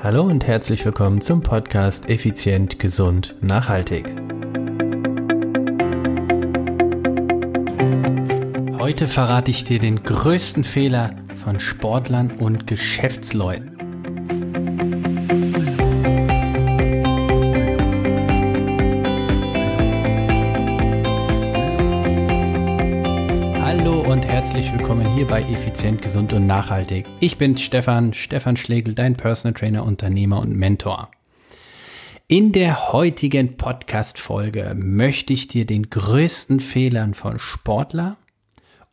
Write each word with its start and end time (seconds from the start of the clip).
Hallo 0.00 0.22
und 0.22 0.46
herzlich 0.46 0.84
willkommen 0.84 1.20
zum 1.20 1.42
Podcast 1.42 2.08
Effizient, 2.08 2.78
Gesund, 2.78 3.34
Nachhaltig. 3.40 4.06
Heute 8.78 9.08
verrate 9.08 9.50
ich 9.50 9.64
dir 9.64 9.80
den 9.80 10.04
größten 10.04 10.62
Fehler 10.62 11.16
von 11.42 11.58
Sportlern 11.58 12.30
und 12.30 12.68
Geschäftsleuten. 12.68 13.77
Bei 25.28 25.42
Effizient, 25.42 26.00
Gesund 26.00 26.32
und 26.32 26.46
Nachhaltig. 26.46 27.04
Ich 27.20 27.36
bin 27.36 27.58
Stefan, 27.58 28.14
Stefan 28.14 28.56
Schlegel, 28.56 28.94
dein 28.94 29.14
Personal 29.14 29.52
Trainer, 29.52 29.84
Unternehmer 29.84 30.40
und 30.40 30.56
Mentor. 30.56 31.10
In 32.28 32.52
der 32.52 32.94
heutigen 32.94 33.58
Podcast-Folge 33.58 34.74
möchte 34.74 35.34
ich 35.34 35.46
dir 35.46 35.66
den 35.66 35.90
größten 35.90 36.60
Fehlern 36.60 37.12
von 37.12 37.38
Sportler 37.38 38.16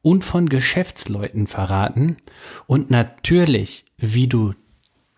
und 0.01 0.25
von 0.25 0.49
Geschäftsleuten 0.49 1.47
verraten 1.47 2.17
und 2.67 2.91
natürlich, 2.91 3.85
wie 3.97 4.27
du 4.27 4.53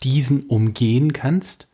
diesen 0.04 0.44
umgehen 0.44 1.14
kannst 1.14 1.68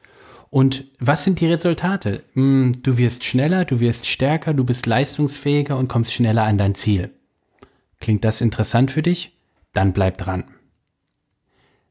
und 0.52 0.86
was 1.00 1.26
sind 1.26 1.42
die 1.42 1.48
Resultate? 1.48 2.24
Hm, 2.34 2.72
du 2.82 2.98
wirst 2.98 3.26
schneller, 3.26 3.66
du 3.66 3.82
wirst 3.82 4.06
stärker, 4.08 4.54
du 4.54 4.64
bist 4.64 4.86
leistungsfähiger 4.86 5.78
und 5.78 5.90
kommst 5.90 6.14
schneller 6.14 6.44
an 6.44 6.58
dein 6.58 6.76
Ziel. 6.76 7.12
Klingt 8.04 8.26
das 8.26 8.42
interessant 8.42 8.92
für 8.92 9.02
dich? 9.02 9.32
Dann 9.72 9.94
bleib 9.94 10.18
dran. 10.18 10.44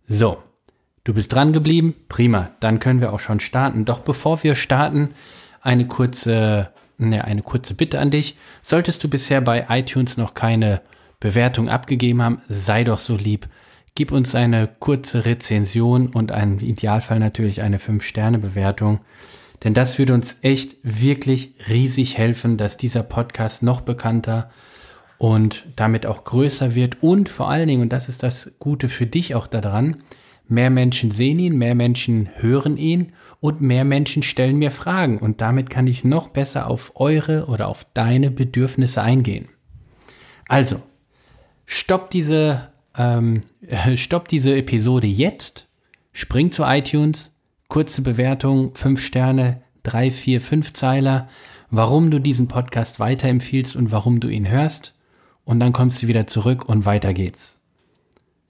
So, 0.06 0.42
du 1.04 1.14
bist 1.14 1.32
dran 1.32 1.54
geblieben? 1.54 1.94
Prima, 2.10 2.50
dann 2.60 2.80
können 2.80 3.00
wir 3.00 3.14
auch 3.14 3.18
schon 3.18 3.40
starten. 3.40 3.86
Doch 3.86 4.00
bevor 4.00 4.42
wir 4.42 4.54
starten, 4.54 5.14
eine 5.62 5.86
kurze, 5.86 6.68
ne, 6.98 7.24
eine 7.24 7.40
kurze 7.40 7.72
Bitte 7.72 7.98
an 7.98 8.10
dich. 8.10 8.36
Solltest 8.60 9.02
du 9.02 9.08
bisher 9.08 9.40
bei 9.40 9.64
iTunes 9.70 10.18
noch 10.18 10.34
keine 10.34 10.82
Bewertung 11.18 11.70
abgegeben 11.70 12.20
haben, 12.20 12.42
sei 12.46 12.84
doch 12.84 12.98
so 12.98 13.16
lieb. 13.16 13.48
Gib 13.94 14.12
uns 14.12 14.34
eine 14.34 14.68
kurze 14.68 15.24
Rezension 15.24 16.08
und 16.08 16.30
im 16.30 16.58
Idealfall 16.58 17.20
natürlich 17.20 17.62
eine 17.62 17.78
5-Sterne-Bewertung. 17.78 19.00
Denn 19.64 19.72
das 19.72 19.98
würde 19.98 20.12
uns 20.12 20.40
echt 20.42 20.76
wirklich 20.82 21.54
riesig 21.70 22.18
helfen, 22.18 22.58
dass 22.58 22.76
dieser 22.76 23.02
Podcast 23.02 23.62
noch 23.62 23.80
bekannter 23.80 24.50
und 25.22 25.66
damit 25.76 26.04
auch 26.04 26.24
größer 26.24 26.74
wird 26.74 27.00
und 27.00 27.28
vor 27.28 27.48
allen 27.48 27.68
Dingen, 27.68 27.82
und 27.82 27.92
das 27.92 28.08
ist 28.08 28.24
das 28.24 28.50
Gute 28.58 28.88
für 28.88 29.06
dich 29.06 29.36
auch 29.36 29.46
daran, 29.46 30.02
mehr 30.48 30.68
Menschen 30.68 31.12
sehen 31.12 31.38
ihn, 31.38 31.56
mehr 31.56 31.76
Menschen 31.76 32.28
hören 32.34 32.76
ihn 32.76 33.12
und 33.38 33.60
mehr 33.60 33.84
Menschen 33.84 34.24
stellen 34.24 34.56
mir 34.56 34.72
Fragen 34.72 35.18
und 35.18 35.40
damit 35.40 35.70
kann 35.70 35.86
ich 35.86 36.02
noch 36.02 36.26
besser 36.26 36.66
auf 36.66 36.94
eure 36.96 37.46
oder 37.46 37.68
auf 37.68 37.86
deine 37.94 38.32
Bedürfnisse 38.32 39.00
eingehen. 39.00 39.48
Also, 40.48 40.82
stopp 41.66 42.10
diese, 42.10 42.72
ähm, 42.98 43.44
stopp 43.94 44.26
diese 44.26 44.56
Episode 44.56 45.06
jetzt, 45.06 45.68
spring 46.12 46.50
zu 46.50 46.64
iTunes, 46.64 47.30
kurze 47.68 48.02
Bewertung, 48.02 48.74
fünf 48.74 49.00
Sterne, 49.00 49.62
drei, 49.84 50.10
vier, 50.10 50.40
fünf 50.40 50.72
Zeiler, 50.72 51.28
warum 51.70 52.10
du 52.10 52.18
diesen 52.18 52.48
Podcast 52.48 52.98
weiterempfiehlst 52.98 53.76
und 53.76 53.92
warum 53.92 54.18
du 54.18 54.26
ihn 54.26 54.48
hörst 54.48 54.96
und 55.44 55.60
dann 55.60 55.72
kommst 55.72 56.02
du 56.02 56.06
wieder 56.06 56.26
zurück 56.26 56.68
und 56.68 56.84
weiter 56.84 57.12
geht's. 57.12 57.60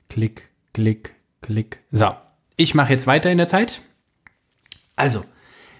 Klick, 0.09 0.51
klick, 0.73 1.15
klick. 1.41 1.81
So, 1.91 2.15
ich 2.57 2.75
mache 2.75 2.93
jetzt 2.93 3.07
weiter 3.07 3.31
in 3.31 3.39
der 3.39 3.47
Zeit. 3.47 3.83
Also, 4.97 5.25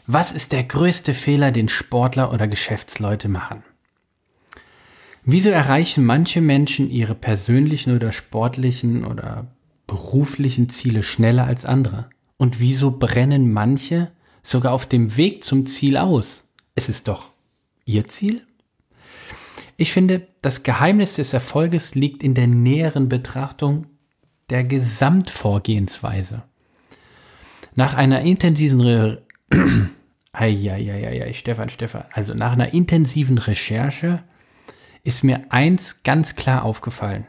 was 0.07 0.33
ist 0.33 0.53
der 0.53 0.65
größte 0.65 1.15
Fehler, 1.15 1.53
den 1.53 1.69
Sportler 1.69 2.33
oder 2.33 2.49
Geschäftsleute 2.49 3.29
machen? 3.29 3.63
Wieso 5.25 5.51
erreichen 5.51 6.05
manche 6.05 6.41
Menschen 6.41 6.91
ihre 6.91 7.15
persönlichen 7.15 7.95
oder 7.95 8.11
sportlichen 8.11 9.05
oder 9.05 9.47
beruflichen 9.87 10.69
Ziele 10.69 11.05
schneller 11.05 11.45
als 11.45 11.65
andere? 11.65 12.11
Und 12.37 12.59
wieso 12.59 12.91
brennen 12.99 13.53
manche 13.53 14.11
sogar 14.43 14.73
auf 14.73 14.87
dem 14.87 15.17
Weg 15.17 15.45
zum 15.45 15.67
Ziel 15.67 15.97
aus? 15.97 16.49
Es 16.75 16.89
ist 16.89 17.07
doch 17.07 17.31
ihr 17.85 18.09
Ziel? 18.09 18.45
Ich 19.83 19.93
finde, 19.93 20.29
das 20.43 20.63
Geheimnis 20.63 21.17
des 21.17 21.33
Erfolges 21.33 21.97
liegt 21.97 22.23
in 22.23 22.35
der 22.35 22.47
näheren 22.47 23.09
Betrachtung 23.09 23.87
der 24.49 24.63
Gesamtvorgehensweise. 24.63 26.45
Nach 27.75 27.95
einer 27.95 28.21
intensiven 28.21 28.81
Re 28.81 29.23
Eieieiei, 30.33 31.33
Stefan, 31.33 31.69
Stefan, 31.69 32.05
also 32.13 32.33
nach 32.33 32.53
einer 32.53 32.73
intensiven 32.73 33.39
Recherche 33.39 34.23
ist 35.03 35.25
mir 35.25 35.47
eins 35.51 36.05
ganz 36.05 36.37
klar 36.37 36.65
aufgefallen. 36.65 37.27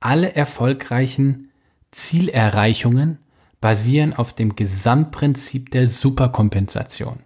Alle 0.00 0.34
erfolgreichen 0.34 1.50
Zielerreichungen 1.90 3.18
basieren 3.60 4.14
auf 4.14 4.32
dem 4.32 4.56
Gesamtprinzip 4.56 5.70
der 5.70 5.88
Superkompensation. 5.88 7.18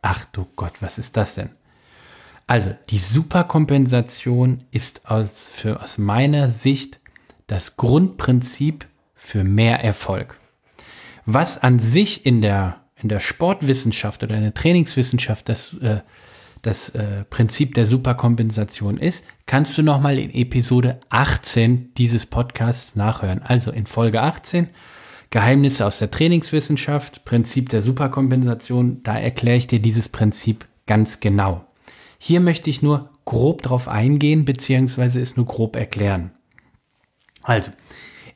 Ach 0.00 0.24
du 0.32 0.46
Gott, 0.56 0.80
was 0.80 0.96
ist 0.96 1.18
das 1.18 1.34
denn? 1.34 1.50
Also 2.46 2.70
die 2.90 2.98
Superkompensation 2.98 4.64
ist 4.70 5.10
aus, 5.10 5.48
für, 5.50 5.82
aus 5.82 5.98
meiner 5.98 6.48
Sicht 6.48 7.00
das 7.46 7.76
Grundprinzip 7.76 8.86
für 9.14 9.44
mehr 9.44 9.82
Erfolg. 9.82 10.38
Was 11.26 11.62
an 11.62 11.78
sich 11.78 12.26
in 12.26 12.42
der, 12.42 12.80
in 12.96 13.08
der 13.08 13.20
Sportwissenschaft 13.20 14.22
oder 14.22 14.36
in 14.36 14.42
der 14.42 14.54
Trainingswissenschaft 14.54 15.48
das, 15.48 15.74
äh, 15.74 16.00
das 16.60 16.90
äh, 16.90 17.24
Prinzip 17.30 17.74
der 17.74 17.86
Superkompensation 17.86 18.98
ist, 18.98 19.24
kannst 19.46 19.78
du 19.78 19.82
nochmal 19.82 20.18
in 20.18 20.34
Episode 20.34 21.00
18 21.08 21.94
dieses 21.94 22.26
Podcasts 22.26 22.94
nachhören. 22.94 23.42
Also 23.42 23.70
in 23.70 23.86
Folge 23.86 24.20
18 24.20 24.68
Geheimnisse 25.30 25.84
aus 25.86 25.98
der 25.98 26.10
Trainingswissenschaft, 26.10 27.24
Prinzip 27.24 27.70
der 27.70 27.80
Superkompensation, 27.80 29.02
da 29.02 29.18
erkläre 29.18 29.56
ich 29.56 29.66
dir 29.66 29.80
dieses 29.80 30.08
Prinzip 30.08 30.66
ganz 30.86 31.20
genau. 31.20 31.66
Hier 32.18 32.40
möchte 32.40 32.70
ich 32.70 32.82
nur 32.82 33.10
grob 33.24 33.62
drauf 33.62 33.88
eingehen, 33.88 34.44
beziehungsweise 34.44 35.20
es 35.20 35.36
nur 35.36 35.46
grob 35.46 35.76
erklären. 35.76 36.32
Also, 37.42 37.72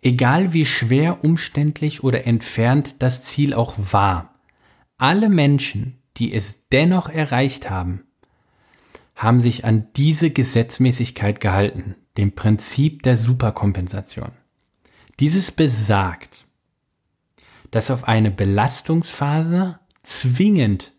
egal 0.02 0.52
wie 0.52 0.66
schwer, 0.66 1.24
umständlich 1.24 2.02
oder 2.02 2.26
entfernt 2.26 2.96
das 3.00 3.24
Ziel 3.24 3.54
auch 3.54 3.74
war, 3.92 4.34
alle 4.98 5.28
Menschen, 5.28 5.98
die 6.16 6.34
es 6.34 6.68
dennoch 6.68 7.08
erreicht 7.08 7.70
haben, 7.70 8.04
haben 9.14 9.38
sich 9.38 9.64
an 9.64 9.88
diese 9.96 10.30
Gesetzmäßigkeit 10.30 11.40
gehalten, 11.40 11.96
dem 12.16 12.32
Prinzip 12.32 13.02
der 13.02 13.16
Superkompensation. 13.16 14.32
Dieses 15.20 15.50
besagt, 15.50 16.44
dass 17.70 17.90
auf 17.90 18.06
eine 18.06 18.30
Belastungsphase 18.30 19.78
zwingend 20.02 20.92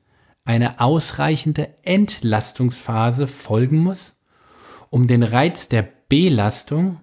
eine 0.49 0.79
ausreichende 0.79 1.69
Entlastungsphase 1.83 3.27
folgen 3.27 3.77
muss, 3.77 4.15
um 4.89 5.05
den 5.05 5.21
Reiz 5.21 5.69
der 5.69 5.87
Belastung 6.09 7.01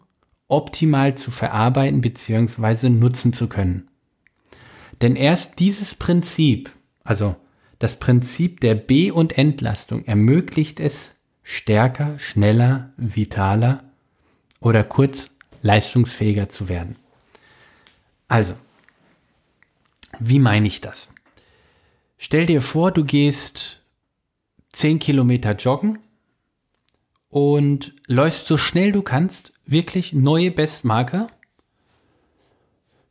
optimal 0.48 1.14
zu 1.14 1.30
verarbeiten 1.30 2.00
bzw. 2.00 2.88
nutzen 2.88 3.32
zu 3.32 3.48
können. 3.48 3.88
Denn 5.00 5.14
erst 5.14 5.60
dieses 5.60 5.94
Prinzip, 5.94 6.72
also 7.04 7.36
das 7.78 8.00
Prinzip 8.00 8.60
der 8.62 8.74
B- 8.74 9.12
und 9.12 9.38
Entlastung, 9.38 10.04
ermöglicht 10.06 10.80
es, 10.80 11.14
stärker, 11.44 12.18
schneller, 12.18 12.90
vitaler 12.96 13.84
oder 14.58 14.82
kurz 14.82 15.30
leistungsfähiger 15.62 16.48
zu 16.48 16.68
werden. 16.68 16.96
Also, 18.26 18.54
wie 20.18 20.40
meine 20.40 20.66
ich 20.66 20.80
das? 20.80 21.06
Stell 22.18 22.46
dir 22.46 22.62
vor, 22.62 22.92
du 22.92 23.04
gehst 23.04 23.82
10 24.72 24.98
Kilometer 24.98 25.54
joggen 25.54 25.98
und 27.28 27.94
läufst 28.06 28.46
so 28.46 28.56
schnell 28.56 28.92
du 28.92 29.02
kannst, 29.02 29.52
wirklich 29.66 30.12
neue 30.12 30.50
Bestmarke, 30.50 31.28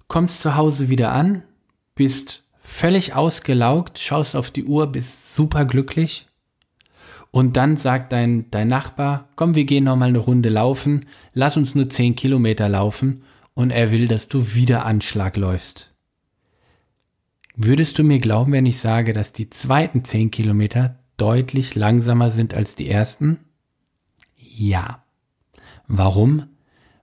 kommst 0.08 0.42
zu 0.42 0.56
Hause 0.56 0.90
wieder 0.90 1.12
an, 1.12 1.44
bist 1.94 2.48
völlig 2.60 3.14
ausgelaugt, 3.14 4.00
schaust 4.00 4.36
auf 4.36 4.50
die 4.52 4.66
Uhr, 4.66 4.88
bist 4.88 5.36
super 5.36 5.66
glücklich 5.66 6.28
und 7.32 7.58
dann 7.58 7.78
sagt 7.78 8.12
dein, 8.12 8.50
dein 8.50 8.70
Nachbar, 8.70 9.28
komm, 9.36 9.56
wir 9.56 9.66
gehen 9.66 9.84
noch 9.84 9.98
mal 9.98 10.10
eine 10.10 10.20
Runde 10.20 10.50
laufen, 10.50 11.06
lass 11.34 11.58
uns 11.58 11.76
nur 11.76 11.90
10 11.90 12.16
Kilometer 12.16 12.70
laufen 12.70 13.24
und 13.54 13.72
er 13.72 13.92
will, 13.92 14.08
dass 14.08 14.30
du 14.30 14.54
wieder 14.56 14.86
Anschlag 14.86 15.38
läufst. 15.38 15.95
Würdest 17.56 17.98
du 17.98 18.04
mir 18.04 18.20
glauben, 18.20 18.52
wenn 18.52 18.66
ich 18.66 18.80
sage, 18.80 19.14
dass 19.14 19.32
die 19.32 19.50
zweiten 19.50 20.04
zehn 20.04 20.30
Kilometer 20.30 21.00
deutlich 21.18 21.76
langsamer 21.76 22.30
sind 22.30 22.54
als 22.54 22.76
die 22.76 22.90
ersten? 22.90 23.46
Ja. 24.36 25.04
Warum? 25.88 26.48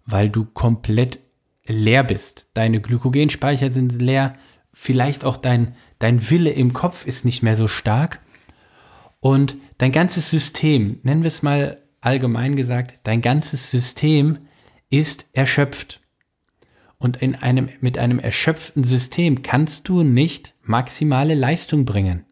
Weil 0.05 0.29
du 0.29 0.45
komplett 0.45 1.21
leer 1.67 2.05
bist. 2.05 2.49
Deine 2.55 2.81
Glykogenspeicher 2.81 3.71
sind 3.71 4.01
leer, 4.01 4.35
vielleicht 4.73 5.25
auch 5.25 5.37
dein, 5.37 5.75
dein 5.99 6.31
Wille 6.31 6.51
im 6.51 6.73
Kopf 6.73 7.07
ist 7.07 7.25
nicht 7.25 7.43
mehr 7.43 7.57
so 7.57 7.69
stark 7.69 8.21
und 9.21 9.57
dein 9.79 9.93
ganzes 9.93 10.29
System, 10.29 10.99
nennen 11.03 11.23
wir 11.23 11.29
es 11.29 11.43
mal 11.43 11.81
allgemein 12.01 12.57
gesagt, 12.57 12.99
dein 13.05 13.23
ganzes 13.23 13.71
System 13.71 14.39
ist 14.91 15.29
erschöpft. 15.33 16.02
Und 17.03 17.21
in 17.21 17.35
einem, 17.35 17.69
mit 17.81 17.99
einem 17.99 18.21
erschöpften 18.21 18.85
System 18.85 19.43
kannst 19.43 19.89
du 19.89 20.05
nicht 20.05 20.55
maximale 20.63 21.35
Leistung 21.35 21.85
bringen. 21.85 22.27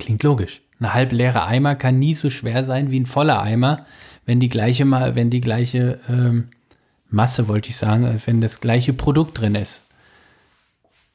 Klingt 0.00 0.24
logisch. 0.24 0.62
Ein 0.80 0.92
halb 0.92 1.12
leerer 1.12 1.46
Eimer 1.46 1.76
kann 1.76 2.00
nie 2.00 2.14
so 2.14 2.30
schwer 2.30 2.64
sein 2.64 2.90
wie 2.90 2.98
ein 2.98 3.06
voller 3.06 3.40
Eimer, 3.40 3.86
wenn 4.24 4.40
die 4.40 4.48
gleiche, 4.48 4.90
wenn 4.90 5.30
die 5.30 5.40
gleiche 5.40 6.00
ähm, 6.08 6.48
Masse, 7.08 7.46
wollte 7.46 7.68
ich 7.68 7.76
sagen, 7.76 8.20
wenn 8.26 8.40
das 8.40 8.60
gleiche 8.60 8.92
Produkt 8.92 9.40
drin 9.40 9.54
ist. 9.54 9.84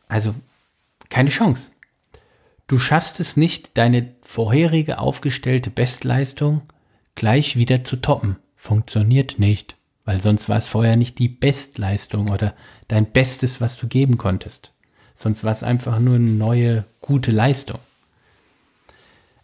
Also 0.08 0.34
keine 1.10 1.30
Chance. 1.30 1.72
Du 2.68 2.80
schaffst 2.80 3.20
es 3.20 3.36
nicht, 3.36 3.78
deine 3.78 4.16
vorherige 4.22 4.98
aufgestellte 4.98 5.70
Bestleistung 5.70 6.62
gleich 7.16 7.58
wieder 7.58 7.84
zu 7.84 7.98
toppen. 7.98 8.38
Funktioniert 8.56 9.40
nicht, 9.40 9.76
weil 10.06 10.22
sonst 10.22 10.50
war 10.50 10.58
es 10.58 10.68
vorher 10.68 10.98
nicht 10.98 11.20
die 11.20 11.30
Bestleistung 11.30 12.30
oder 12.30 12.54
dein 12.88 13.12
Bestes, 13.12 13.62
was 13.62 13.78
du 13.78 13.88
geben 13.88 14.18
konntest. 14.18 14.72
Sonst 15.16 15.44
war 15.44 15.52
es 15.52 15.64
einfach 15.64 16.00
nur 16.00 16.16
eine 16.16 16.30
neue, 16.30 16.86
gute 17.00 17.32
Leistung. 17.32 17.80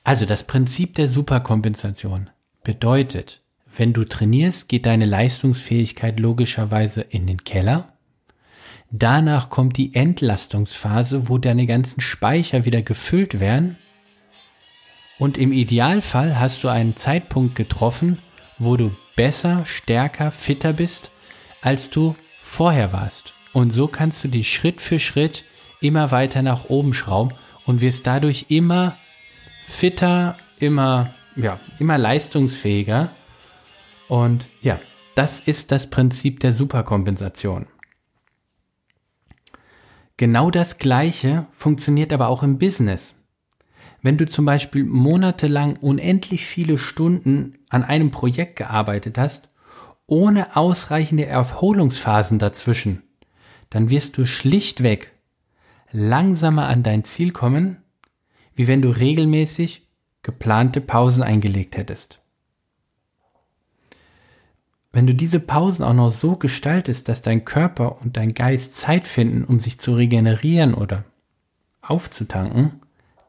Also 0.03 0.25
das 0.25 0.43
Prinzip 0.43 0.95
der 0.95 1.07
Superkompensation 1.07 2.29
bedeutet, 2.63 3.41
wenn 3.75 3.93
du 3.93 4.05
trainierst, 4.05 4.69
geht 4.69 4.85
deine 4.85 5.05
Leistungsfähigkeit 5.05 6.19
logischerweise 6.19 7.01
in 7.01 7.27
den 7.27 7.43
Keller. 7.43 7.93
Danach 8.89 9.49
kommt 9.49 9.77
die 9.77 9.93
Entlastungsphase, 9.93 11.29
wo 11.29 11.37
deine 11.37 11.67
ganzen 11.67 12.01
Speicher 12.01 12.65
wieder 12.65 12.81
gefüllt 12.81 13.39
werden. 13.39 13.75
Und 15.19 15.37
im 15.37 15.51
Idealfall 15.51 16.39
hast 16.39 16.63
du 16.63 16.69
einen 16.69 16.95
Zeitpunkt 16.95 17.55
getroffen, 17.55 18.17
wo 18.57 18.77
du 18.77 18.91
besser, 19.17 19.65
stärker, 19.65 20.31
fitter 20.31 20.71
bist, 20.71 21.11
als 21.61 21.89
du 21.89 22.15
vorher 22.41 22.93
warst. 22.93 23.33
Und 23.51 23.71
so 23.71 23.89
kannst 23.89 24.23
du 24.23 24.29
dich 24.29 24.49
Schritt 24.49 24.79
für 24.79 24.99
Schritt 24.99 25.43
immer 25.81 26.11
weiter 26.11 26.41
nach 26.41 26.69
oben 26.69 26.93
schrauben 26.93 27.33
und 27.65 27.81
wirst 27.81 28.07
dadurch 28.07 28.45
immer 28.47 28.95
fitter, 29.67 30.37
immer, 30.59 31.13
ja, 31.35 31.59
immer 31.79 31.97
leistungsfähiger. 31.97 33.09
Und 34.07 34.45
ja, 34.61 34.79
das 35.15 35.41
ist 35.41 35.71
das 35.71 35.89
Prinzip 35.89 36.39
der 36.39 36.53
Superkompensation. 36.53 37.67
Genau 40.15 40.49
das 40.49 40.77
Gleiche 40.77 41.45
funktioniert 41.51 42.13
aber 42.13 42.27
auch 42.27 42.41
im 42.41 42.57
Business. 42.57 43.16
Wenn 44.01 44.17
du 44.17 44.27
zum 44.27 44.45
Beispiel 44.45 44.83
monatelang 44.83 45.77
unendlich 45.77 46.45
viele 46.45 46.77
Stunden 46.77 47.57
an 47.69 47.83
einem 47.83 48.11
Projekt 48.11 48.55
gearbeitet 48.55 49.17
hast, 49.17 49.49
ohne 50.05 50.55
ausreichende 50.55 51.25
Erholungsphasen 51.25 52.39
dazwischen, 52.39 53.03
dann 53.69 53.89
wirst 53.89 54.17
du 54.17 54.25
schlichtweg 54.25 55.11
langsamer 55.91 56.67
an 56.67 56.83
dein 56.83 57.03
Ziel 57.03 57.31
kommen 57.31 57.77
wie 58.57 58.67
wenn 58.67 58.81
du 58.81 58.89
regelmäßig 58.89 59.87
geplante 60.23 60.81
Pausen 60.81 61.23
eingelegt 61.23 61.77
hättest. 61.77 62.19
Wenn 64.91 65.05
du 65.05 65.13
diese 65.13 65.39
Pausen 65.39 65.85
auch 65.85 65.93
noch 65.93 66.09
so 66.09 66.35
gestaltest, 66.35 67.07
dass 67.07 67.21
dein 67.21 67.45
Körper 67.45 68.01
und 68.01 68.17
dein 68.17 68.33
Geist 68.33 68.75
Zeit 68.75 69.07
finden, 69.07 69.45
um 69.45 69.59
sich 69.59 69.79
zu 69.79 69.93
regenerieren 69.93 70.73
oder 70.73 71.05
aufzutanken, 71.81 72.81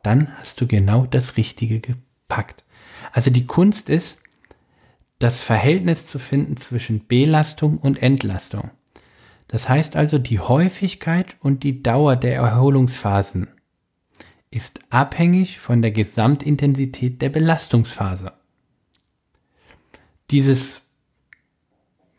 dann 0.09 0.35
hast 0.39 0.61
du 0.63 0.67
genau 0.67 1.05
das 1.05 1.37
Richtige 1.37 1.81
gepackt. 1.81 2.65
Also 3.13 3.31
die 3.31 3.47
Kunst 3.47 3.91
ist, 3.91 4.23
das 5.19 5.43
Verhältnis 5.43 6.07
zu 6.07 6.19
finden 6.19 6.57
zwischen 6.57 7.07
Belastung 7.07 7.77
und 7.77 8.01
Entlastung. 8.03 8.71
Das 9.49 9.69
heißt 9.69 9.97
also 9.97 10.19
die 10.19 10.41
Häufigkeit 10.41 11.37
und 11.41 11.63
die 11.63 11.83
Dauer 11.83 12.17
der 12.17 12.37
Erholungsphasen 12.37 13.49
ist 14.51 14.81
abhängig 14.89 15.59
von 15.59 15.83
der 15.83 15.91
Gesamtintensität 15.91 17.21
der 17.21 17.29
Belastungsphase. 17.29 18.33
Dieses 20.31 20.83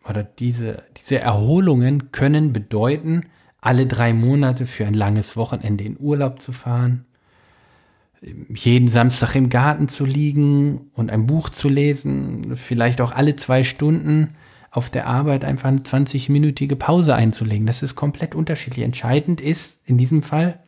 oder 0.07 0.23
diese, 0.23 0.83
diese 0.97 1.19
Erholungen 1.19 2.11
können 2.11 2.53
bedeuten, 2.53 3.25
alle 3.61 3.87
drei 3.87 4.13
Monate 4.13 4.65
für 4.65 4.85
ein 4.85 4.93
langes 4.93 5.35
Wochenende 5.35 5.83
in 5.83 5.99
Urlaub 5.99 6.41
zu 6.41 6.51
fahren, 6.51 7.05
jeden 8.21 8.87
Samstag 8.87 9.35
im 9.35 9.49
Garten 9.49 9.87
zu 9.87 10.05
liegen 10.05 10.89
und 10.93 11.09
ein 11.09 11.25
Buch 11.25 11.49
zu 11.49 11.69
lesen, 11.69 12.55
vielleicht 12.55 13.01
auch 13.01 13.11
alle 13.11 13.35
zwei 13.35 13.63
Stunden 13.63 14.35
auf 14.71 14.89
der 14.89 15.07
Arbeit 15.07 15.45
einfach 15.45 15.69
eine 15.69 15.79
20-minütige 15.79 16.75
Pause 16.75 17.15
einzulegen. 17.15 17.65
Das 17.65 17.81
ist 17.81 17.95
komplett 17.95 18.35
unterschiedlich. 18.35 18.85
Entscheidend 18.85 19.41
ist 19.41 19.81
in 19.85 19.97
diesem 19.97 20.21
Fall, 20.21 20.59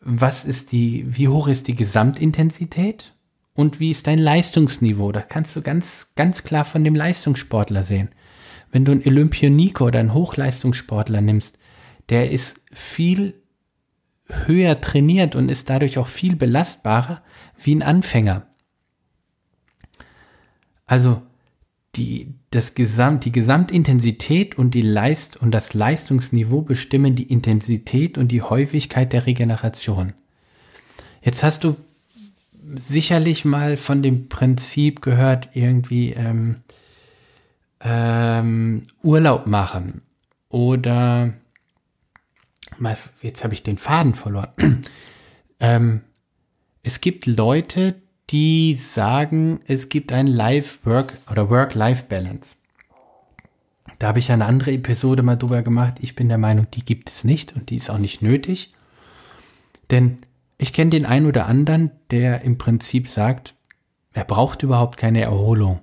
was 0.00 0.44
ist 0.44 0.70
die, 0.72 1.04
wie 1.08 1.28
hoch 1.28 1.48
ist 1.48 1.66
die 1.66 1.74
Gesamtintensität 1.74 3.12
und 3.54 3.80
wie 3.80 3.90
ist 3.90 4.06
dein 4.06 4.18
Leistungsniveau? 4.18 5.10
Das 5.10 5.28
kannst 5.28 5.56
du 5.56 5.62
ganz, 5.62 6.12
ganz 6.14 6.44
klar 6.44 6.64
von 6.64 6.84
dem 6.84 6.94
Leistungssportler 6.94 7.82
sehen. 7.82 8.10
Wenn 8.70 8.84
du 8.84 8.92
einen 8.92 9.04
Olympioniker 9.04 9.86
oder 9.86 9.98
einen 9.98 10.14
Hochleistungssportler 10.14 11.20
nimmst, 11.20 11.58
der 12.10 12.30
ist 12.30 12.60
viel 12.70 13.34
höher 14.28 14.80
trainiert 14.80 15.36
und 15.36 15.48
ist 15.50 15.70
dadurch 15.70 15.98
auch 15.98 16.08
viel 16.08 16.36
belastbarer 16.36 17.22
wie 17.58 17.74
ein 17.74 17.82
Anfänger. 17.82 18.46
Also 20.86 21.22
die, 21.96 22.34
das 22.50 22.74
Gesamt, 22.74 23.24
die 23.24 23.32
Gesamtintensität 23.32 24.58
und 24.58 24.74
die 24.74 24.82
Leist 24.82 25.36
und 25.36 25.50
das 25.52 25.74
Leistungsniveau 25.74 26.62
bestimmen 26.62 27.14
die 27.14 27.30
Intensität 27.30 28.18
und 28.18 28.28
die 28.28 28.42
Häufigkeit 28.42 29.12
der 29.12 29.26
Regeneration. 29.26 30.12
Jetzt 31.22 31.42
hast 31.42 31.64
du 31.64 31.76
sicherlich 32.74 33.44
mal 33.44 33.76
von 33.76 34.02
dem 34.02 34.28
Prinzip 34.28 35.00
gehört, 35.00 35.50
irgendwie 35.54 36.12
ähm, 36.12 36.62
ähm, 37.80 38.82
Urlaub 39.02 39.46
machen 39.46 40.02
oder 40.48 41.32
mal, 42.78 42.96
jetzt 43.22 43.44
habe 43.44 43.54
ich 43.54 43.62
den 43.62 43.78
Faden 43.78 44.14
verloren. 44.14 44.82
ähm, 45.60 46.02
es 46.82 47.00
gibt 47.00 47.26
Leute, 47.26 48.00
die 48.30 48.74
sagen, 48.74 49.60
es 49.66 49.88
gibt 49.88 50.12
ein 50.12 50.26
Life-Work 50.26 51.12
oder 51.30 51.50
Work-Life-Balance. 51.50 52.56
Da 53.98 54.08
habe 54.08 54.18
ich 54.18 54.30
eine 54.30 54.44
andere 54.44 54.72
Episode 54.72 55.22
mal 55.22 55.36
drüber 55.36 55.62
gemacht. 55.62 55.96
Ich 56.00 56.14
bin 56.14 56.28
der 56.28 56.38
Meinung, 56.38 56.70
die 56.72 56.84
gibt 56.84 57.08
es 57.08 57.24
nicht 57.24 57.54
und 57.56 57.70
die 57.70 57.76
ist 57.76 57.88
auch 57.88 57.98
nicht 57.98 58.20
nötig. 58.20 58.74
Denn 59.90 60.18
ich 60.58 60.72
kenne 60.72 60.90
den 60.90 61.06
einen 61.06 61.26
oder 61.26 61.46
anderen, 61.46 61.90
der 62.10 62.42
im 62.42 62.58
Prinzip 62.58 63.08
sagt, 63.08 63.54
er 64.12 64.24
braucht 64.24 64.62
überhaupt 64.62 64.96
keine 64.96 65.22
Erholung. 65.22 65.80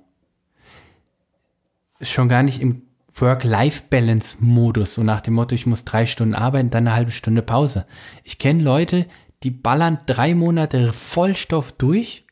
Schon 2.00 2.28
gar 2.28 2.42
nicht 2.42 2.60
im 2.60 2.82
Work-Life-Balance-Modus, 3.14 4.94
so 4.94 5.02
nach 5.02 5.20
dem 5.20 5.34
Motto, 5.34 5.54
ich 5.54 5.66
muss 5.66 5.84
drei 5.84 6.06
Stunden 6.06 6.34
arbeiten, 6.34 6.70
dann 6.70 6.86
eine 6.86 6.96
halbe 6.96 7.10
Stunde 7.10 7.42
Pause. 7.42 7.86
Ich 8.24 8.38
kenne 8.38 8.62
Leute, 8.62 9.06
die 9.42 9.50
ballern 9.50 9.98
drei 10.06 10.34
Monate 10.34 10.92
Vollstoff 10.92 11.72
durch 11.72 12.26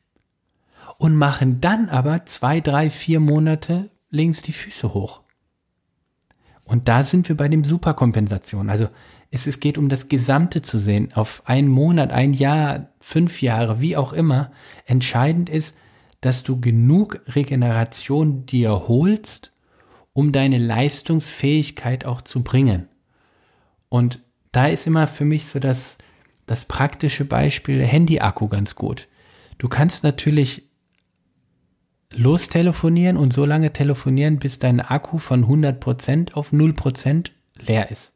und 0.98 1.14
machen 1.14 1.60
dann 1.60 1.88
aber 1.88 2.26
zwei, 2.26 2.60
drei, 2.60 2.90
vier 2.90 3.20
Monate 3.20 3.90
links 4.10 4.42
die 4.42 4.52
Füße 4.52 4.94
hoch. 4.94 5.22
Und 6.64 6.88
da 6.88 7.04
sind 7.04 7.28
wir 7.28 7.36
bei 7.36 7.48
dem 7.48 7.64
Superkompensation. 7.64 8.70
Also 8.70 8.88
es, 9.30 9.46
es 9.46 9.60
geht 9.60 9.78
um 9.78 9.88
das 9.88 10.08
Gesamte 10.08 10.62
zu 10.62 10.78
sehen, 10.78 11.12
auf 11.14 11.42
einen 11.44 11.68
Monat, 11.68 12.12
ein 12.12 12.32
Jahr, 12.32 12.88
fünf 13.00 13.42
Jahre, 13.42 13.80
wie 13.80 13.96
auch 13.96 14.12
immer. 14.12 14.52
Entscheidend 14.86 15.48
ist, 15.50 15.76
dass 16.20 16.44
du 16.44 16.60
genug 16.60 17.20
Regeneration 17.26 18.46
dir 18.46 18.88
holst, 18.88 19.51
um 20.12 20.32
deine 20.32 20.58
Leistungsfähigkeit 20.58 22.04
auch 22.04 22.20
zu 22.20 22.42
bringen. 22.42 22.88
Und 23.88 24.20
da 24.52 24.66
ist 24.66 24.86
immer 24.86 25.06
für 25.06 25.24
mich 25.24 25.46
so 25.46 25.58
das, 25.58 25.98
das 26.46 26.64
praktische 26.64 27.24
Beispiel 27.24 27.82
Handy-Akku 27.82 28.48
ganz 28.48 28.74
gut. 28.74 29.08
Du 29.58 29.68
kannst 29.68 30.04
natürlich 30.04 30.64
lostelefonieren 32.10 33.16
und 33.16 33.32
so 33.32 33.46
lange 33.46 33.72
telefonieren, 33.72 34.38
bis 34.38 34.58
dein 34.58 34.80
Akku 34.80 35.18
von 35.18 35.46
100% 35.46 36.34
auf 36.34 36.52
0% 36.52 37.30
leer 37.58 37.90
ist. 37.90 38.12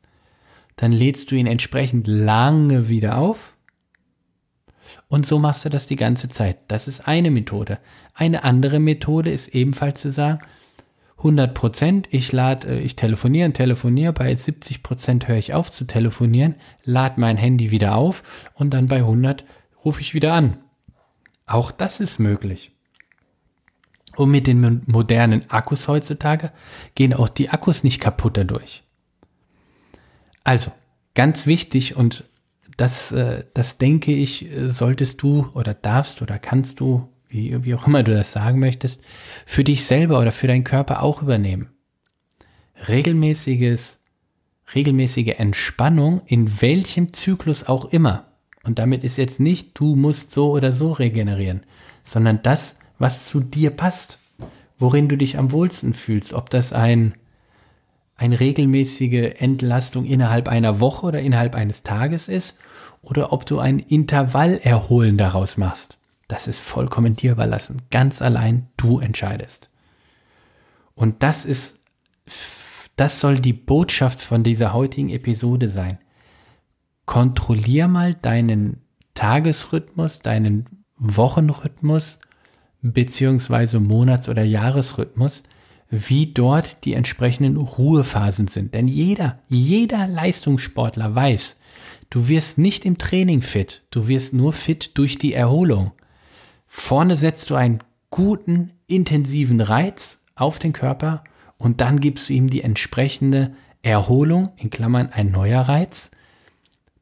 Dann 0.76 0.92
lädst 0.92 1.30
du 1.30 1.34
ihn 1.36 1.46
entsprechend 1.46 2.06
lange 2.06 2.90
wieder 2.90 3.16
auf 3.16 3.54
und 5.08 5.26
so 5.26 5.38
machst 5.38 5.64
du 5.64 5.68
das 5.68 5.86
die 5.86 5.96
ganze 5.96 6.28
Zeit. 6.28 6.58
Das 6.68 6.88
ist 6.88 7.08
eine 7.08 7.30
Methode. 7.30 7.78
Eine 8.14 8.44
andere 8.44 8.78
Methode 8.78 9.30
ist 9.30 9.48
ebenfalls 9.48 10.02
zu 10.02 10.10
sagen, 10.10 10.40
100 11.18 11.54
Prozent, 11.54 12.08
ich 12.10 12.32
lade, 12.32 12.68
äh, 12.68 12.78
ich 12.80 12.96
telefoniere 12.96 13.46
und 13.46 13.54
telefoniere, 13.54 14.12
bei 14.12 14.34
70 14.34 14.82
Prozent 14.82 15.28
höre 15.28 15.36
ich 15.36 15.54
auf 15.54 15.72
zu 15.72 15.86
telefonieren, 15.86 16.56
lade 16.84 17.20
mein 17.20 17.36
Handy 17.36 17.70
wieder 17.70 17.96
auf 17.96 18.50
und 18.54 18.70
dann 18.74 18.86
bei 18.86 18.98
100 18.98 19.44
rufe 19.84 20.00
ich 20.00 20.14
wieder 20.14 20.34
an. 20.34 20.58
Auch 21.46 21.70
das 21.70 22.00
ist 22.00 22.18
möglich. 22.18 22.72
Und 24.16 24.30
mit 24.30 24.46
den 24.46 24.82
modernen 24.86 25.50
Akkus 25.50 25.88
heutzutage 25.88 26.50
gehen 26.94 27.12
auch 27.12 27.28
die 27.28 27.50
Akkus 27.50 27.84
nicht 27.84 28.00
kaputt 28.00 28.36
dadurch. 28.36 28.82
Also, 30.42 30.72
ganz 31.14 31.46
wichtig 31.46 31.96
und 31.96 32.24
das, 32.76 33.12
äh, 33.12 33.44
das 33.54 33.78
denke 33.78 34.12
ich, 34.12 34.46
solltest 34.68 35.22
du 35.22 35.48
oder 35.54 35.74
darfst 35.74 36.22
oder 36.22 36.38
kannst 36.38 36.80
du, 36.80 37.08
wie, 37.28 37.64
wie 37.64 37.74
auch 37.74 37.86
immer 37.86 38.02
du 38.02 38.14
das 38.14 38.32
sagen 38.32 38.58
möchtest, 38.58 39.02
für 39.44 39.64
dich 39.64 39.84
selber 39.84 40.20
oder 40.20 40.32
für 40.32 40.46
deinen 40.46 40.64
Körper 40.64 41.02
auch 41.02 41.22
übernehmen. 41.22 41.68
Regelmäßiges, 42.88 44.00
regelmäßige 44.74 45.38
Entspannung 45.38 46.22
in 46.26 46.60
welchem 46.60 47.12
Zyklus 47.12 47.64
auch 47.64 47.86
immer. 47.86 48.26
Und 48.64 48.78
damit 48.78 49.04
ist 49.04 49.16
jetzt 49.16 49.40
nicht, 49.40 49.78
du 49.78 49.94
musst 49.94 50.32
so 50.32 50.50
oder 50.50 50.72
so 50.72 50.92
regenerieren, 50.92 51.62
sondern 52.04 52.40
das, 52.42 52.78
was 52.98 53.28
zu 53.28 53.40
dir 53.40 53.70
passt, 53.70 54.18
worin 54.78 55.08
du 55.08 55.16
dich 55.16 55.38
am 55.38 55.52
wohlsten 55.52 55.94
fühlst, 55.94 56.32
ob 56.32 56.50
das 56.50 56.72
ein 56.72 57.14
eine 58.16 58.40
regelmäßige 58.40 59.34
Entlastung 59.38 60.06
innerhalb 60.06 60.48
einer 60.48 60.80
Woche 60.80 61.06
oder 61.06 61.20
innerhalb 61.20 61.54
eines 61.54 61.82
Tages 61.82 62.28
ist 62.28 62.56
oder 63.02 63.32
ob 63.32 63.44
du 63.46 63.58
ein 63.58 63.78
Intervallerholen 63.78 65.18
daraus 65.18 65.56
machst. 65.56 65.98
Das 66.28 66.48
ist 66.48 66.60
vollkommen 66.60 67.14
dir 67.14 67.32
überlassen. 67.32 67.82
Ganz 67.90 68.20
allein 68.20 68.68
du 68.76 68.98
entscheidest. 68.98 69.70
Und 70.94 71.22
das 71.22 71.44
ist, 71.44 71.80
das 72.96 73.20
soll 73.20 73.38
die 73.38 73.52
Botschaft 73.52 74.20
von 74.20 74.42
dieser 74.42 74.72
heutigen 74.72 75.10
Episode 75.10 75.68
sein. 75.68 75.98
Kontrollier 77.04 77.86
mal 77.86 78.14
deinen 78.14 78.82
Tagesrhythmus, 79.14 80.20
deinen 80.20 80.66
Wochenrhythmus, 80.96 82.18
beziehungsweise 82.82 83.80
Monats- 83.80 84.28
oder 84.28 84.42
Jahresrhythmus, 84.42 85.42
wie 85.88 86.32
dort 86.32 86.84
die 86.84 86.94
entsprechenden 86.94 87.56
Ruhephasen 87.56 88.48
sind. 88.48 88.74
Denn 88.74 88.88
jeder, 88.88 89.38
jeder 89.48 90.08
Leistungssportler 90.08 91.14
weiß, 91.14 91.56
du 92.10 92.28
wirst 92.28 92.58
nicht 92.58 92.84
im 92.84 92.98
Training 92.98 93.40
fit, 93.40 93.82
du 93.90 94.08
wirst 94.08 94.34
nur 94.34 94.52
fit 94.52 94.98
durch 94.98 95.18
die 95.18 95.32
Erholung. 95.32 95.92
Vorne 96.78 97.16
setzt 97.16 97.48
du 97.48 97.54
einen 97.54 97.80
guten, 98.10 98.70
intensiven 98.86 99.62
Reiz 99.62 100.22
auf 100.36 100.58
den 100.58 100.74
Körper 100.74 101.24
und 101.56 101.80
dann 101.80 101.98
gibst 102.00 102.28
du 102.28 102.34
ihm 102.34 102.48
die 102.48 102.60
entsprechende 102.60 103.54
Erholung, 103.82 104.52
in 104.56 104.68
Klammern 104.70 105.08
ein 105.10 105.32
neuer 105.32 105.62
Reiz. 105.62 106.10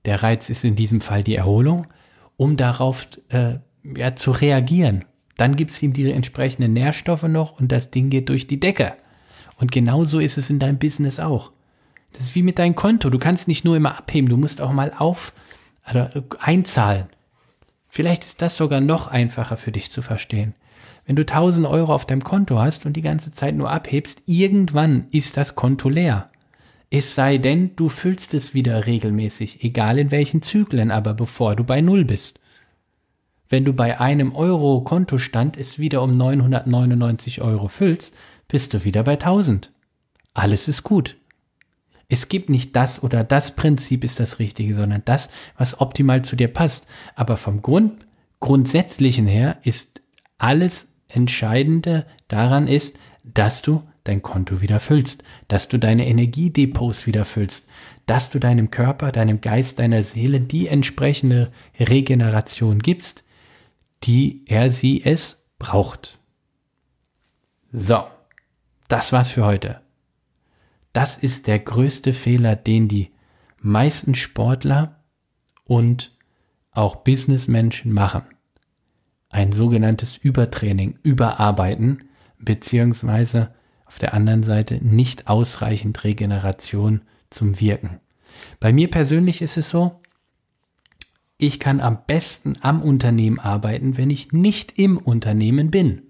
Der 0.04 0.22
Reiz 0.22 0.48
ist 0.48 0.64
in 0.64 0.76
diesem 0.76 1.00
Fall 1.00 1.24
die 1.24 1.34
Erholung, 1.34 1.88
um 2.36 2.56
darauf 2.56 3.08
äh, 3.28 3.56
ja, 3.82 4.14
zu 4.14 4.30
reagieren. 4.30 5.04
Dann 5.36 5.56
gibst 5.56 5.82
du 5.82 5.86
ihm 5.86 5.92
die 5.92 6.10
entsprechenden 6.10 6.72
Nährstoffe 6.72 7.24
noch 7.24 7.58
und 7.60 7.70
das 7.70 7.90
Ding 7.90 8.08
geht 8.10 8.28
durch 8.28 8.46
die 8.46 8.60
Decke. 8.60 8.94
Und 9.56 9.72
genauso 9.72 10.20
ist 10.20 10.38
es 10.38 10.48
in 10.50 10.60
deinem 10.60 10.78
Business 10.78 11.18
auch. 11.18 11.50
Das 12.12 12.22
ist 12.22 12.34
wie 12.36 12.44
mit 12.44 12.60
deinem 12.60 12.76
Konto. 12.76 13.10
Du 13.10 13.18
kannst 13.18 13.48
nicht 13.48 13.64
nur 13.64 13.76
immer 13.76 13.98
abheben, 13.98 14.30
du 14.30 14.36
musst 14.36 14.60
auch 14.60 14.72
mal 14.72 14.92
auf 14.96 15.34
also 15.82 16.08
einzahlen. 16.38 17.08
Vielleicht 17.94 18.24
ist 18.24 18.42
das 18.42 18.56
sogar 18.56 18.80
noch 18.80 19.06
einfacher 19.06 19.56
für 19.56 19.70
dich 19.70 19.88
zu 19.88 20.02
verstehen. 20.02 20.54
Wenn 21.06 21.14
du 21.14 21.22
1000 21.22 21.64
Euro 21.64 21.94
auf 21.94 22.06
deinem 22.06 22.24
Konto 22.24 22.58
hast 22.58 22.86
und 22.86 22.94
die 22.94 23.02
ganze 23.02 23.30
Zeit 23.30 23.54
nur 23.54 23.70
abhebst, 23.70 24.22
irgendwann 24.26 25.06
ist 25.12 25.36
das 25.36 25.54
Konto 25.54 25.88
leer. 25.88 26.28
Es 26.90 27.14
sei 27.14 27.38
denn, 27.38 27.76
du 27.76 27.88
füllst 27.88 28.34
es 28.34 28.52
wieder 28.52 28.86
regelmäßig, 28.86 29.62
egal 29.62 30.00
in 30.00 30.10
welchen 30.10 30.42
Zyklen, 30.42 30.90
aber 30.90 31.14
bevor 31.14 31.54
du 31.54 31.62
bei 31.62 31.82
Null 31.82 32.04
bist. 32.04 32.40
Wenn 33.48 33.64
du 33.64 33.72
bei 33.72 34.00
einem 34.00 34.34
Euro 34.34 34.80
Kontostand 34.80 35.56
es 35.56 35.78
wieder 35.78 36.02
um 36.02 36.16
999 36.16 37.42
Euro 37.42 37.68
füllst, 37.68 38.12
bist 38.48 38.74
du 38.74 38.84
wieder 38.84 39.04
bei 39.04 39.12
1000. 39.12 39.70
Alles 40.32 40.66
ist 40.66 40.82
gut. 40.82 41.16
Es 42.14 42.28
gibt 42.28 42.48
nicht 42.48 42.76
das 42.76 43.02
oder 43.02 43.24
das 43.24 43.56
Prinzip 43.56 44.04
ist 44.04 44.20
das 44.20 44.38
Richtige, 44.38 44.76
sondern 44.76 45.02
das, 45.04 45.30
was 45.58 45.80
optimal 45.80 46.22
zu 46.22 46.36
dir 46.36 46.46
passt. 46.46 46.86
Aber 47.16 47.36
vom 47.36 47.60
Grund, 47.60 48.06
grundsätzlichen 48.38 49.26
her 49.26 49.58
ist 49.64 50.00
alles 50.38 50.94
Entscheidende 51.08 52.06
daran 52.28 52.68
ist, 52.68 52.96
dass 53.24 53.62
du 53.62 53.82
dein 54.04 54.22
Konto 54.22 54.60
wieder 54.60 54.78
füllst, 54.78 55.24
dass 55.48 55.66
du 55.66 55.76
deine 55.76 56.06
Energiedepots 56.06 57.08
wieder 57.08 57.24
füllst, 57.24 57.66
dass 58.06 58.30
du 58.30 58.38
deinem 58.38 58.70
Körper, 58.70 59.10
deinem 59.10 59.40
Geist, 59.40 59.80
deiner 59.80 60.04
Seele 60.04 60.38
die 60.38 60.68
entsprechende 60.68 61.50
Regeneration 61.80 62.78
gibst, 62.78 63.24
die 64.04 64.44
er 64.46 64.70
sie 64.70 65.04
es 65.04 65.48
braucht. 65.58 66.20
So, 67.72 68.04
das 68.86 69.12
war's 69.12 69.32
für 69.32 69.44
heute. 69.44 69.83
Das 70.94 71.18
ist 71.18 71.48
der 71.48 71.58
größte 71.58 72.12
Fehler, 72.12 72.54
den 72.54 72.86
die 72.86 73.10
meisten 73.58 74.14
Sportler 74.14 75.02
und 75.64 76.16
auch 76.70 76.96
Businessmenschen 76.96 77.92
machen. 77.92 78.22
Ein 79.28 79.50
sogenanntes 79.50 80.16
Übertraining, 80.16 81.00
Überarbeiten, 81.02 82.04
beziehungsweise 82.38 83.52
auf 83.86 83.98
der 83.98 84.14
anderen 84.14 84.44
Seite 84.44 84.76
nicht 84.84 85.26
ausreichend 85.26 86.04
Regeneration 86.04 87.02
zum 87.28 87.58
Wirken. 87.58 87.98
Bei 88.60 88.72
mir 88.72 88.88
persönlich 88.88 89.42
ist 89.42 89.56
es 89.56 89.70
so, 89.70 90.00
ich 91.38 91.58
kann 91.58 91.80
am 91.80 91.98
besten 92.06 92.54
am 92.60 92.80
Unternehmen 92.80 93.40
arbeiten, 93.40 93.96
wenn 93.96 94.10
ich 94.10 94.30
nicht 94.30 94.78
im 94.78 94.96
Unternehmen 94.96 95.72
bin. 95.72 96.02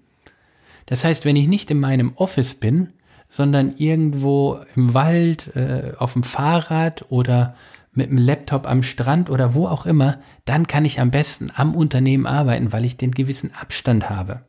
Das 0.85 1.03
heißt, 1.03 1.25
wenn 1.25 1.35
ich 1.35 1.47
nicht 1.47 1.71
in 1.71 1.79
meinem 1.79 2.13
Office 2.17 2.53
bin, 2.53 2.93
sondern 3.27 3.75
irgendwo 3.77 4.59
im 4.75 4.93
Wald, 4.93 5.55
äh, 5.55 5.93
auf 5.97 6.13
dem 6.13 6.23
Fahrrad 6.23 7.05
oder 7.09 7.55
mit 7.91 8.09
dem 8.09 8.17
Laptop 8.17 8.67
am 8.67 8.83
Strand 8.83 9.29
oder 9.29 9.53
wo 9.53 9.67
auch 9.67 9.85
immer, 9.85 10.19
dann 10.43 10.67
kann 10.67 10.85
ich 10.85 10.99
am 10.99 11.11
besten 11.11 11.47
am 11.55 11.75
Unternehmen 11.75 12.27
arbeiten, 12.27 12.73
weil 12.73 12.85
ich 12.85 12.97
den 12.97 13.11
gewissen 13.11 13.53
Abstand 13.55 14.09
habe. 14.09 14.41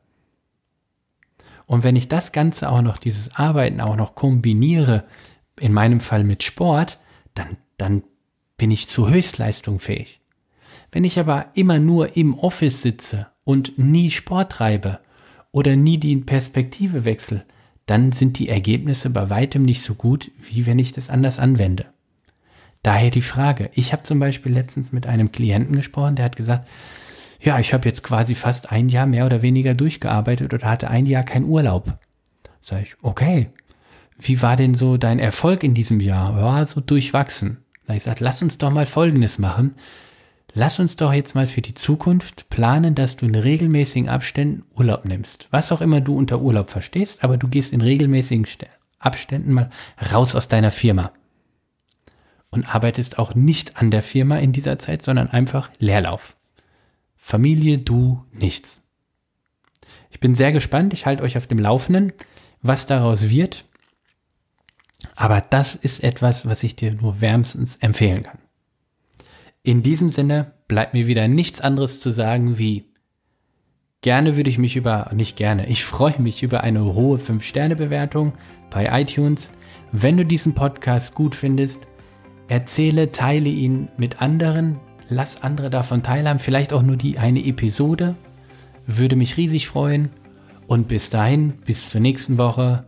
Und 1.67 1.83
wenn 1.83 1.97
ich 1.97 2.09
das 2.09 2.33
Ganze 2.33 2.71
auch 2.71 2.83
noch, 2.83 2.97
dieses 2.97 3.35
Arbeiten 3.37 3.81
auch 3.81 3.97
noch 3.97 4.15
kombiniere, 4.15 5.05
in 5.59 5.73
meinem 5.73 6.01
Fall 6.01 6.25
mit 6.25 6.43
Sport, 6.43 6.99
dann, 7.35 7.57
dann 7.77 8.03
bin 8.57 8.71
ich 8.71 8.89
zu 8.89 9.09
Höchstleistung 9.09 9.81
fähig. 9.81 10.21
Wenn 10.93 11.05
ich 11.05 11.19
aber 11.19 11.47
immer 11.55 11.79
nur 11.79 12.17
im 12.17 12.39
Office 12.39 12.83
sitze 12.83 13.27
und 13.45 13.79
nie 13.79 14.11
Sport 14.11 14.53
treibe 14.53 15.01
oder 15.51 15.77
nie 15.77 15.99
die 15.99 16.17
Perspektive 16.17 17.05
wechsle, 17.05 17.45
dann 17.87 18.13
sind 18.13 18.39
die 18.39 18.49
Ergebnisse 18.49 19.11
bei 19.11 19.31
weitem 19.31 19.63
nicht 19.63 19.83
so 19.83 19.95
gut, 19.95 20.31
wie 20.39 20.67
wenn 20.67 20.79
ich 20.79 20.93
das 20.93 21.09
anders 21.09 21.39
anwende. 21.39 21.87
Daher 22.83 23.11
die 23.11 23.23
Frage. 23.23 23.71
Ich 23.75 23.93
habe 23.93 24.03
zum 24.03 24.19
Beispiel 24.19 24.53
letztens 24.53 24.93
mit 24.93 25.07
einem 25.07 25.33
Klienten 25.33 25.75
gesprochen, 25.75 26.17
der 26.17 26.25
hat 26.25 26.37
gesagt, 26.37 26.69
ja, 27.41 27.59
ich 27.59 27.75
habe 27.75 27.87
jetzt 27.89 28.03
quasi 28.03 28.35
fast 28.35 28.73
ein 28.73 28.89
Jahr 28.89 29.07
mehr 29.07 29.27
oder 29.27 29.43
weniger 29.43 29.75
durchgearbeitet 29.75 30.53
oder 30.53 30.69
hatte 30.69 30.91
ein 30.91 31.05
Jahr 31.05 31.23
keinen 31.23 31.47
Urlaub. 31.47 31.99
Sag 32.61 32.83
ich, 32.83 32.97
okay. 33.03 33.51
Wie 34.19 34.41
war 34.43 34.57
denn 34.57 34.75
so 34.75 34.97
dein 34.97 35.19
Erfolg 35.19 35.63
in 35.63 35.75
diesem 35.75 36.01
Jahr? 36.01 36.39
Ja, 36.39 36.67
so 36.67 36.81
durchwachsen. 36.81 37.59
Sag 37.85 37.97
ich 37.97 38.21
lass 38.21 38.43
uns 38.43 38.59
doch 38.59 38.71
mal 38.71 38.87
Folgendes 38.87 39.39
machen 39.39 39.75
lass 40.55 40.81
uns 40.81 40.97
doch 40.97 41.13
jetzt 41.13 41.35
mal 41.35 41.47
für 41.47 41.63
die 41.63 41.75
Zukunft 41.75 42.49
planen, 42.49 42.95
dass 42.95 43.17
du 43.17 43.27
in 43.27 43.35
regelmäßigen 43.35 44.09
Abständen 44.09 44.65
Urlaub 44.77 45.05
nimmst. 45.05 45.49
Was 45.51 45.73
auch 45.73 45.81
immer 45.81 46.01
du 46.01 46.17
unter 46.17 46.41
Urlaub 46.41 46.71
verstehst, 46.71 47.23
aber 47.25 47.37
du 47.37 47.49
gehst 47.49 47.73
in 47.73 47.81
regelmäßigen 47.81 48.47
Abständen 48.99 49.53
mal 49.53 49.71
raus 50.13 50.35
aus 50.35 50.49
deiner 50.49 50.71
Firma. 50.71 51.13
Und 52.51 52.75
arbeitest 52.75 53.19
auch 53.19 53.35
nicht 53.35 53.77
an 53.77 53.91
der 53.91 54.03
Firma 54.03 54.39
in 54.39 54.53
dieser 54.53 54.79
Zeit, 54.79 55.03
sondern 55.03 55.29
einfach 55.29 55.71
Leerlauf. 55.79 56.37
Familie, 57.17 57.79
du, 57.79 58.25
nichts. 58.33 58.81
Ich 60.11 60.21
bin 60.21 60.35
sehr 60.35 60.53
gespannt, 60.53 60.93
ich 60.93 61.05
halte 61.05 61.23
euch 61.23 61.37
auf 61.37 61.47
dem 61.47 61.59
Laufenden, 61.59 62.13
was 62.63 62.87
daraus 62.87 63.29
wird. 63.29 63.65
Aber 65.15 65.41
das 65.41 65.75
ist 65.75 66.03
etwas, 66.03 66.47
was 66.47 66.63
ich 66.63 66.77
dir 66.77 66.93
nur 66.93 67.21
wärmstens 67.21 67.77
empfehlen 67.77 68.23
kann. 68.23 68.39
In 69.67 69.83
diesem 69.83 70.11
Sinne 70.11 70.53
bleibt 70.69 70.95
mir 70.95 71.09
wieder 71.09 71.27
nichts 71.27 71.61
anderes 71.61 71.99
zu 71.99 72.13
sagen 72.13 72.57
wie 72.57 72.85
gerne 74.01 74.37
würde 74.37 74.49
ich 74.49 74.59
mich 74.59 74.77
über, 74.77 75.11
nicht 75.13 75.37
gerne, 75.37 75.67
ich 75.67 75.85
freue 75.85 76.23
mich 76.23 76.45
über 76.45 76.63
eine 76.63 76.95
hohe 76.95 77.19
5-Sterne-Bewertung 77.19 78.35
bei 78.71 79.01
iTunes. 79.01 79.51
Wenn 79.91 80.17
du 80.17 80.25
diesen 80.25 80.55
Podcast 80.55 81.17
gut 81.17 81.35
findest, 81.35 81.89
erzähle, 82.47 83.11
teile 83.11 83.49
ihn 83.49 83.89
mit 83.97 84.23
anderen, 84.23 84.79
lass 85.09 85.43
andere 85.43 85.69
davon 85.69 86.05
teilhaben, 86.05 86.39
vielleicht 86.39 86.73
auch 86.73 86.83
nur 86.83 86.97
die 86.97 87.19
eine 87.19 87.45
Episode, 87.45 88.15
würde 88.87 89.17
mich 89.17 89.37
riesig 89.37 89.67
freuen. 89.67 90.11
Und 90.69 90.87
bis 90.87 91.11
dahin, 91.11 91.55
bis 91.65 91.91
zur 91.91 92.01
nächsten 92.01 92.39
Woche, 92.39 92.85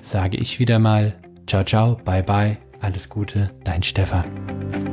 sage 0.00 0.36
ich 0.36 0.60
wieder 0.60 0.78
mal, 0.78 1.16
ciao, 1.48 1.64
ciao, 1.64 1.96
bye, 2.04 2.22
bye, 2.22 2.58
alles 2.80 3.08
Gute, 3.08 3.50
dein 3.64 3.82
Stefan. 3.82 4.89